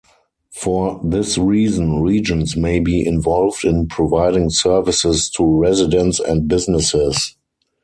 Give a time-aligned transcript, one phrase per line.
[0.55, 7.35] For this reason, regions may be involved in providing services to residents and businesses.